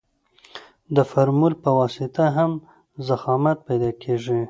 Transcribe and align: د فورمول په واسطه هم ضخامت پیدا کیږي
د 0.95 0.97
فورمول 1.09 1.53
په 1.63 1.69
واسطه 1.79 2.25
هم 2.37 2.51
ضخامت 3.09 3.57
پیدا 3.67 3.91
کیږي 4.03 4.39